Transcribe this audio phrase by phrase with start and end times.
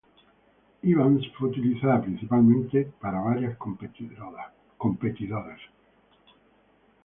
[0.83, 5.61] Evans fue utilizada principalmente como para varias competidoras.